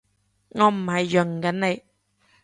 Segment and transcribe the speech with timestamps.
[0.49, 1.83] 我唔係潤緊你